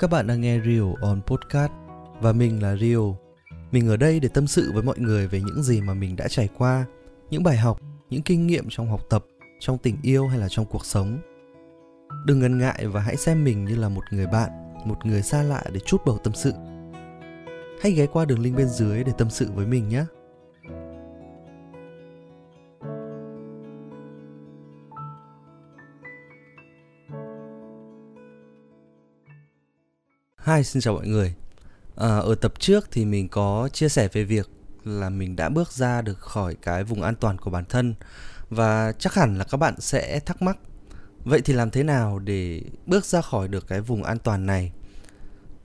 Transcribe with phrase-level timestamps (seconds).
[0.00, 1.72] Các bạn đang nghe Rio on Podcast
[2.20, 2.98] và mình là Rio.
[3.72, 6.28] Mình ở đây để tâm sự với mọi người về những gì mà mình đã
[6.28, 6.84] trải qua,
[7.30, 7.80] những bài học,
[8.10, 9.24] những kinh nghiệm trong học tập,
[9.60, 11.18] trong tình yêu hay là trong cuộc sống.
[12.26, 14.50] Đừng ngần ngại và hãy xem mình như là một người bạn,
[14.84, 16.52] một người xa lạ để chút bầu tâm sự.
[17.82, 20.04] Hãy ghé qua đường link bên dưới để tâm sự với mình nhé.
[30.56, 31.34] Hi, xin chào mọi người.
[31.96, 34.50] À, ở tập trước thì mình có chia sẻ về việc
[34.84, 37.94] là mình đã bước ra được khỏi cái vùng an toàn của bản thân
[38.48, 40.58] và chắc hẳn là các bạn sẽ thắc mắc
[41.24, 44.72] vậy thì làm thế nào để bước ra khỏi được cái vùng an toàn này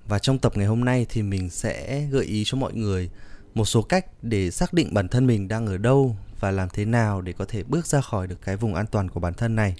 [0.08, 3.10] và trong tập ngày hôm nay thì mình sẽ gợi ý cho mọi người
[3.54, 6.86] một số cách để xác định bản thân mình đang ở đâu và làm thế
[6.86, 9.56] nào để có thể bước ra khỏi được cái vùng an toàn của bản thân
[9.56, 9.76] này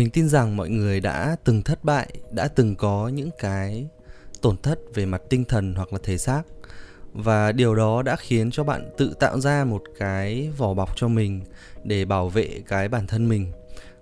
[0.00, 3.88] Mình tin rằng mọi người đã từng thất bại, đã từng có những cái
[4.40, 6.42] tổn thất về mặt tinh thần hoặc là thể xác.
[7.12, 11.08] Và điều đó đã khiến cho bạn tự tạo ra một cái vỏ bọc cho
[11.08, 11.40] mình
[11.84, 13.52] để bảo vệ cái bản thân mình.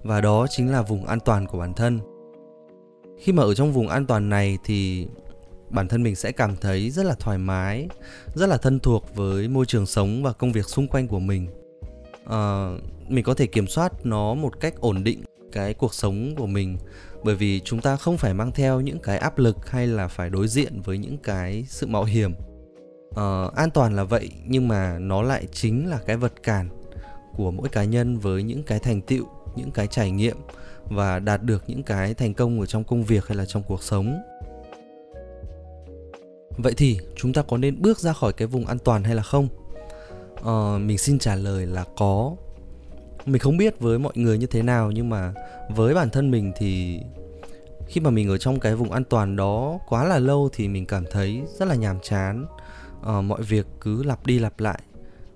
[0.03, 2.01] Và đó chính là vùng an toàn của bản thân.
[3.19, 5.07] Khi mà ở trong vùng an toàn này thì
[5.71, 7.89] bản thân mình sẽ cảm thấy rất là thoải mái,
[8.35, 11.49] rất là thân thuộc với môi trường sống và công việc xung quanh của mình.
[12.27, 12.71] À,
[13.09, 16.79] mình có thể kiểm soát nó một cách ổn định cái cuộc sống của mình.
[17.25, 20.31] Bởi vì chúng ta không phải mang theo những cái áp lực hay là phải
[20.31, 22.33] đối diện với những cái sự mạo hiểm.
[23.09, 26.69] Uh, an toàn là vậy nhưng mà nó lại chính là cái vật cản
[27.37, 29.27] của mỗi cá nhân với những cái thành tựu
[29.57, 30.37] những cái trải nghiệm
[30.85, 33.83] và đạt được những cái thành công ở trong công việc hay là trong cuộc
[33.83, 34.21] sống.
[36.59, 39.23] Vậy thì chúng ta có nên bước ra khỏi cái vùng an toàn hay là
[39.23, 39.49] không?
[40.41, 42.37] Uh, mình xin trả lời là có
[43.27, 45.33] mình không biết với mọi người như thế nào nhưng mà
[45.69, 47.01] với bản thân mình thì
[47.89, 50.87] khi mà mình ở trong cái vùng an toàn đó quá là lâu thì mình
[50.87, 52.47] cảm thấy rất là nhàm chán.
[53.05, 54.81] À, mọi việc cứ lặp đi lặp lại.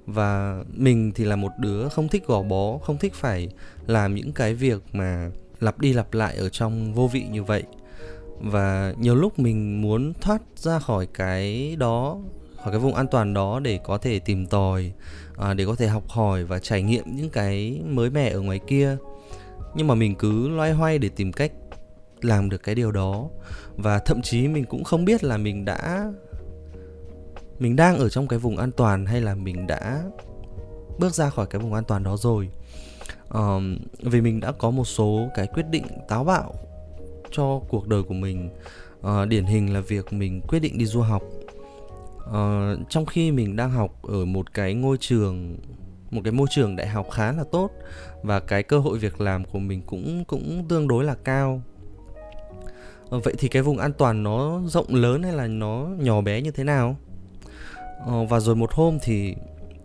[0.06, 3.48] Và mình thì là một đứa không thích gò bó không thích phải
[3.86, 7.62] làm những cái việc mà lặp đi lặp lại ở trong vô vị như vậy.
[8.40, 12.18] Và nhiều lúc mình muốn thoát ra khỏi cái đó
[12.62, 14.92] khỏi cái vùng an toàn đó để có thể tìm tòi
[15.36, 18.60] à, để có thể học hỏi và trải nghiệm những cái mới mẻ ở ngoài
[18.66, 18.96] kia.
[19.74, 21.52] Nhưng mà mình cứ loay hoay để tìm cách
[22.20, 23.28] làm được cái điều đó.
[23.76, 26.12] Và thậm chí mình cũng không biết là mình đã
[27.58, 30.02] mình đang ở trong cái vùng an toàn hay là mình đã
[30.98, 32.48] bước ra khỏi cái vùng an toàn đó rồi.
[33.30, 36.54] Um, vì mình đã có một số cái quyết định táo bạo
[37.30, 38.50] cho cuộc đời của mình.
[39.00, 41.22] Uh, điển hình là việc mình quyết định đi du học.
[42.24, 45.58] Ờ, trong khi mình đang học ở một cái ngôi trường
[46.10, 47.70] một cái môi trường đại học khá là tốt
[48.22, 51.62] và cái cơ hội việc làm của mình cũng cũng tương đối là cao.
[53.10, 56.40] Ờ, vậy thì cái vùng an toàn nó rộng lớn hay là nó nhỏ bé
[56.40, 56.96] như thế nào?
[58.06, 59.34] Ờ, và rồi một hôm thì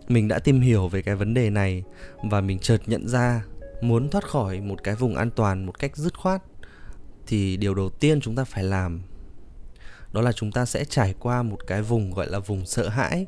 [0.08, 1.82] mình đã tìm hiểu về cái vấn đề này
[2.22, 3.44] và mình chợt nhận ra
[3.80, 6.42] muốn thoát khỏi một cái vùng an toàn một cách dứt khoát
[7.26, 9.00] thì điều đầu tiên chúng ta phải làm
[10.12, 13.26] đó là chúng ta sẽ trải qua một cái vùng gọi là vùng sợ hãi.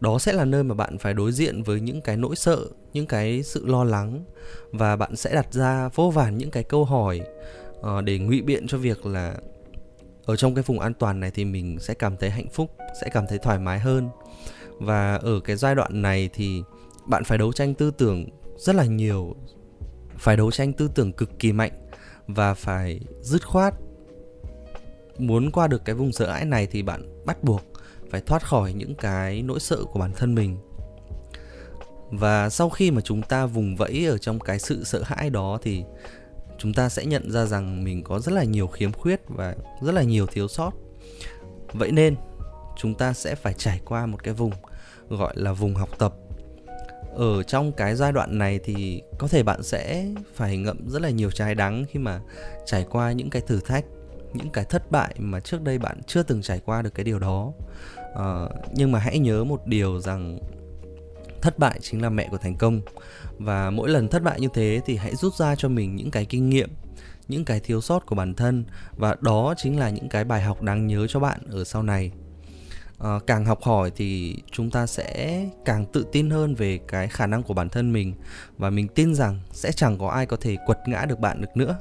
[0.00, 2.58] Đó sẽ là nơi mà bạn phải đối diện với những cái nỗi sợ
[2.92, 4.24] những cái sự lo lắng
[4.72, 7.20] và bạn sẽ đặt ra vô vàn những cái câu hỏi
[7.80, 9.34] uh, để ngụy biện cho việc là
[10.24, 13.08] ở trong cái vùng an toàn này thì mình sẽ cảm thấy hạnh phúc sẽ
[13.12, 14.08] cảm thấy thoải mái hơn.
[14.78, 16.62] Và ở cái giai đoạn này thì
[17.06, 18.26] bạn phải đấu tranh tư tưởng
[18.56, 19.36] rất là nhiều
[20.18, 21.72] phải đấu tranh tư tưởng cực kỳ mạnh
[22.26, 23.74] và phải dứt khoát
[25.18, 27.62] muốn qua được cái vùng sợ hãi này thì bạn bắt buộc
[28.10, 30.56] phải thoát khỏi những cái nỗi sợ của bản thân mình.
[32.10, 35.58] Và sau khi mà chúng ta vùng vẫy ở trong cái sự sợ hãi đó
[35.62, 35.84] thì
[36.58, 39.92] chúng ta sẽ nhận ra rằng mình có rất là nhiều khiếm khuyết và rất
[39.92, 40.70] là nhiều thiếu sót.
[41.72, 42.16] Vậy nên,
[42.76, 44.52] chúng ta sẽ phải trải qua một cái vùng
[45.08, 46.14] gọi là vùng học tập.
[47.14, 51.10] Ở trong cái giai đoạn này thì có thể bạn sẽ phải ngậm rất là
[51.10, 52.20] nhiều trái đắng khi mà
[52.66, 53.84] trải qua những cái thử thách
[54.34, 57.18] những cái thất bại mà trước đây bạn chưa từng trải qua được cái điều
[57.18, 57.52] đó.
[58.12, 60.38] Uh, nhưng mà hãy nhớ một điều rằng
[61.42, 62.80] thất bại chính là mẹ của thành công.
[63.38, 66.24] Và mỗi lần thất bại như thế thì hãy rút ra cho mình những cái
[66.24, 66.70] kinh nghiệm
[67.28, 68.64] những cái thiếu sót của bản thân.
[68.96, 72.12] Và đó chính là những cái bài học đáng nhớ cho bạn ở sau này.
[72.98, 77.26] À, càng học hỏi thì chúng ta sẽ càng tự tin hơn về cái khả
[77.26, 78.14] năng của bản thân mình.
[78.58, 81.56] Và mình tin rằng sẽ chẳng có ai có thể quật ngã được bạn được
[81.56, 81.76] nữa.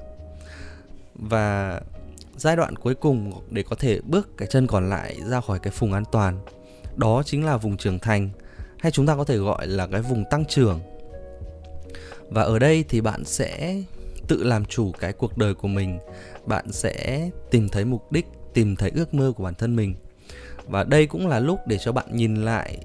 [1.15, 1.81] Và
[2.37, 5.73] giai đoạn cuối cùng để có thể bước cái chân còn lại ra khỏi cái
[5.79, 6.39] vùng an toàn.
[6.95, 8.29] Đó chính là vùng trưởng thành
[8.79, 10.79] hay chúng ta có thể gọi là cái vùng tăng trưởng.
[12.29, 13.81] Và ở đây thì bạn sẽ
[14.27, 15.99] tự làm chủ cái cuộc đời của mình.
[16.45, 19.95] Bạn sẽ tìm thấy mục đích tìm thấy ước mơ của bản thân mình.
[20.67, 22.77] Và đây cũng là lúc để cho bạn nhìn lại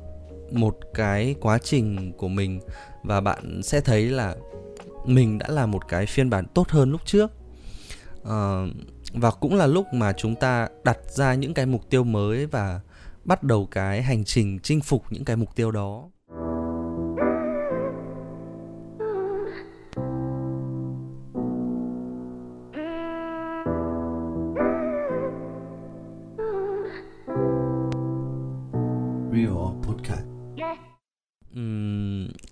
[0.53, 2.61] một cái quá trình của mình.
[3.03, 4.37] Và bạn sẽ thấy là
[5.05, 7.31] mình đã là một cái phiên bản tốt hơn lúc trước.
[8.23, 8.69] Uh,
[9.13, 12.81] và cũng là lúc mà chúng ta đặt ra những cái mục tiêu mới và
[13.25, 16.05] bắt đầu cái hành trình chinh phục những cái mục tiêu đó.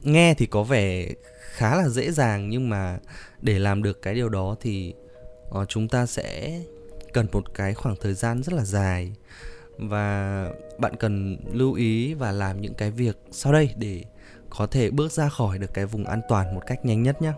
[0.03, 1.09] Nghe thì có vẻ
[1.41, 2.99] khá là dễ dàng nhưng mà
[3.41, 4.95] để làm được cái điều đó thì
[5.51, 6.61] Ờ, chúng ta sẽ
[7.13, 9.13] cần một cái khoảng thời gian rất là dài
[9.79, 10.49] và
[10.79, 14.05] bạn cần lưu ý và làm những cái việc sau đây để
[14.51, 17.33] có thể bước ra khỏi được cái vùng an toàn một cách nhanh nhất nhé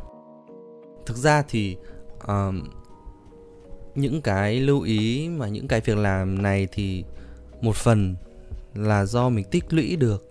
[1.07, 1.77] thực ra thì
[2.27, 2.69] um,
[3.95, 7.05] những cái lưu ý mà những cái việc làm này thì
[7.61, 8.17] một phần
[8.75, 10.29] là do mình tích lũy được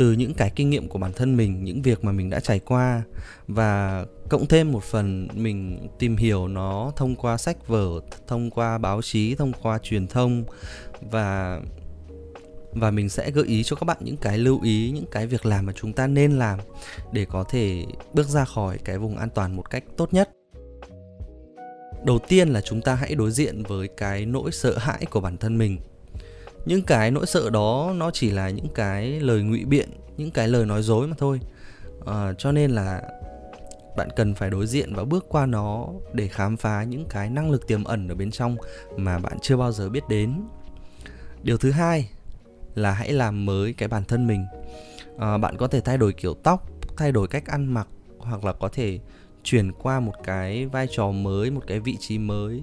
[0.00, 2.58] từ những cái kinh nghiệm của bản thân mình, những việc mà mình đã trải
[2.58, 3.02] qua.
[3.48, 8.78] Và cộng thêm một phần, mình tìm hiểu nó thông qua sách vở, thông qua
[8.78, 10.44] báo chí, thông qua truyền thông.
[11.00, 11.60] Và
[12.72, 15.46] và mình sẽ gợi ý cho các bạn những cái lưu ý, những cái việc
[15.46, 16.58] làm mà chúng ta nên làm
[17.12, 20.30] để có thể bước ra khỏi cái vùng an toàn một cách tốt nhất.
[22.04, 25.36] Đầu tiên là chúng ta hãy đối diện với cái nỗi sợ hãi của bản
[25.36, 25.78] thân mình
[26.64, 30.48] những cái nỗi sợ đó nó chỉ là những cái lời ngụy biện những cái
[30.48, 31.40] lời nói dối mà thôi.
[32.06, 33.02] À, cho nên là
[33.96, 37.50] bạn cần phải đối diện và bước qua nó để khám phá những cái năng
[37.50, 38.56] lực tiềm ẩn ở bên trong
[38.96, 40.42] mà bạn chưa bao giờ biết đến.
[41.42, 42.10] Điều thứ hai
[42.74, 44.46] là hãy làm mới cái bản thân mình.
[45.18, 46.66] À, bạn có thể thay đổi kiểu tóc
[46.96, 48.98] thay đổi cách ăn mặc hoặc là có thể
[49.42, 52.62] chuyển qua một cái vai trò mới một cái vị trí mới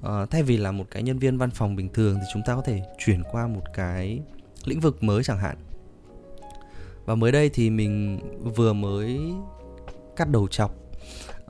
[0.00, 2.54] uh, thay vì là một cái nhân viên văn phòng bình thường thì chúng ta
[2.54, 4.20] có thể chuyển qua một cái
[4.64, 5.56] lĩnh vực mới chẳng hạn.
[7.04, 8.18] Và mới đây thì mình
[8.56, 9.20] vừa mới
[10.16, 10.74] cắt đầu chọc.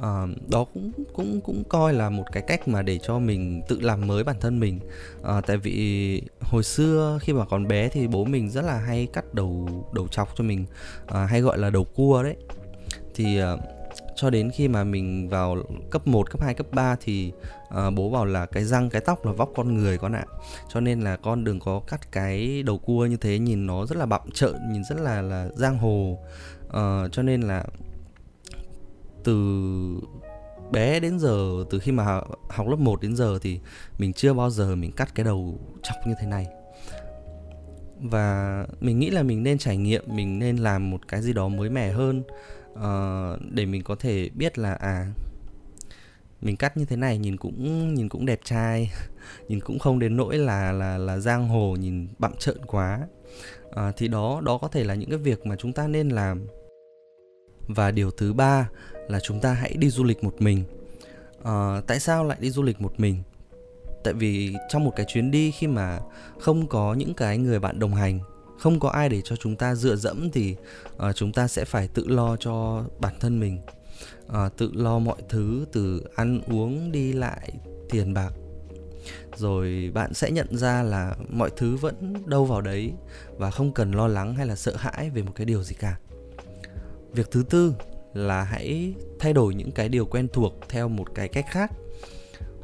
[0.03, 3.81] À, đó cũng cũng cũng coi là một cái cách mà để cho mình tự
[3.81, 4.81] làm mới bản thân mình.
[5.23, 9.09] À, tại vì hồi xưa khi mà còn bé thì bố mình rất là hay
[9.13, 10.67] cắt đầu đầu chọc cho mình.
[11.07, 12.37] À, hay gọi là đầu cua đấy.
[13.15, 13.57] Thì à,
[14.21, 15.57] cho đến khi mà mình vào
[15.91, 17.33] cấp 1, cấp 2, cấp 3 thì
[17.69, 20.25] uh, bố bảo là cái răng cái tóc là vóc con người con ạ.
[20.69, 23.99] Cho nên là con đừng có cắt cái đầu cua như thế nhìn nó rất
[23.99, 26.19] là bặm trợn, nhìn rất là là giang hồ.
[26.67, 27.65] Uh, cho nên là
[29.25, 29.37] từ
[30.71, 32.05] bé đến giờ từ khi mà
[32.49, 33.61] học lớp 1 đến giờ thì
[33.99, 36.47] mình chưa bao giờ mình cắt cái đầu chọc như thế này
[38.01, 41.49] và mình nghĩ là mình nên trải nghiệm mình nên làm một cái gì đó
[41.49, 42.23] mới mẻ hơn
[42.73, 45.07] uh, để mình có thể biết là à
[46.41, 48.91] mình cắt như thế này nhìn cũng nhìn cũng đẹp trai
[49.49, 53.01] nhìn cũng không đến nỗi là là là giang hồ nhìn bặm trợn quá.
[53.71, 56.47] À, thì đó đó có thể là những cái việc mà chúng ta nên làm.
[57.69, 58.69] Và điều thứ ba
[59.09, 60.65] là chúng ta hãy đi du lịch một mình.
[61.43, 63.17] À, tại sao lại đi du lịch một mình?
[64.05, 65.99] Tại vì trong một cái chuyến đi khi mà
[66.39, 68.21] không có những cái người bạn đồng hành
[68.61, 70.57] không có ai để cho chúng ta dựa dẫm thì
[70.97, 73.59] uh, chúng ta sẽ phải tự lo cho bản thân mình.
[74.27, 77.53] Uh, tự lo mọi thứ từ ăn uống đi lại
[77.91, 78.31] tiền bạc.
[79.37, 82.93] Rồi bạn sẽ nhận ra là mọi thứ vẫn đâu vào đấy
[83.37, 85.99] và không cần lo lắng hay là sợ hãi về một cái điều gì cả.
[87.13, 87.75] Việc thứ tư
[88.15, 91.73] là hãy thay đổi những cái điều quen thuộc theo một cái cách khác.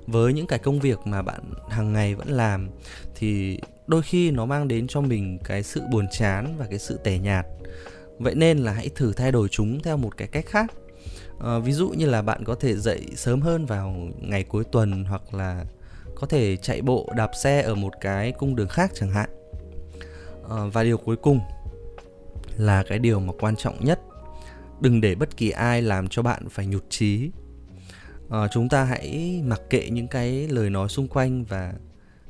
[0.07, 2.69] Với những cái công việc mà bạn hàng ngày vẫn làm
[3.15, 6.99] thì đôi khi nó mang đến cho mình cái sự buồn chán và cái sự
[7.05, 7.47] tẻ nhạt.
[8.19, 10.73] Vậy nên là hãy thử thay đổi chúng theo một cái cách khác.
[11.40, 15.05] À, ví dụ như là bạn có thể dậy sớm hơn vào ngày cuối tuần
[15.05, 15.64] hoặc là
[16.14, 19.31] có thể chạy bộ đạp xe ở một cái cung đường khác chẳng hạn.
[20.50, 21.40] À, và điều cuối cùng
[22.57, 24.00] là cái điều mà quan trọng nhất
[24.81, 27.31] đừng để bất kỳ ai làm cho bạn phải nhụt chí.
[28.31, 31.75] À, chúng ta hãy mặc kệ những cái lời nói xung quanh và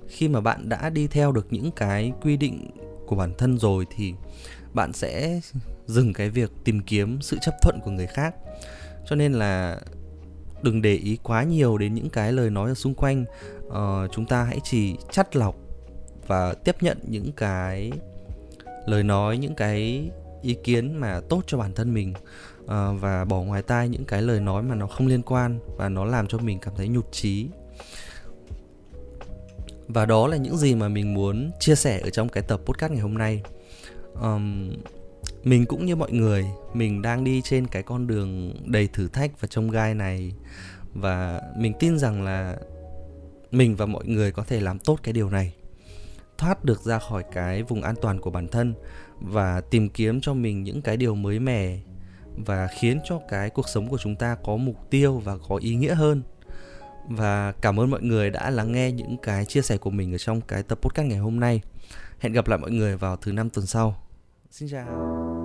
[0.09, 2.71] khi mà bạn đã đi theo được những cái quy định
[3.07, 4.15] của bản thân rồi thì
[4.75, 5.41] bạn sẽ
[5.87, 8.35] dừng cái việc tìm kiếm sự chấp thuận của người khác.
[9.07, 9.81] Cho nên là
[10.63, 13.25] đừng để ý quá nhiều đến những cái lời nói ở xung quanh.
[13.67, 15.57] Uh, chúng ta hãy chỉ chắt lọc
[16.27, 17.93] và tiếp nhận những cái
[18.87, 20.11] lời nói những cái
[20.43, 22.15] ý kiến mà tốt cho bản thân mình
[22.65, 22.71] uh,
[23.01, 26.05] và bỏ ngoài tai những cái lời nói mà nó không liên quan và nó
[26.05, 27.49] làm cho mình cảm thấy nhụt chí
[29.89, 32.93] và đó là những gì mà mình muốn chia sẻ ở trong cái tập podcast
[32.93, 33.43] ngày hôm nay.
[34.23, 34.73] Um,
[35.45, 39.41] mình cũng như mọi người mình đang đi trên cái con đường đầy thử thách
[39.41, 40.33] và trông gai này.
[40.95, 42.57] Và mình tin rằng là
[43.51, 45.55] mình và mọi người có thể làm tốt cái điều này.
[46.39, 48.75] Thoát được ra khỏi cái vùng an toàn của bản thân
[49.21, 51.79] và tìm kiếm cho mình những cái điều mới mẻ
[52.47, 55.75] và khiến cho cái cuộc sống của chúng ta có mục tiêu và có ý
[55.75, 56.23] nghĩa hơn
[57.09, 60.19] và cảm ơn mọi người đã lắng nghe những cái chia sẻ của mình ở
[60.19, 61.61] trong cái tập podcast ngày hôm nay.
[62.19, 64.03] Hẹn gặp lại mọi người vào thứ năm tuần sau.
[64.51, 65.36] Xin chào.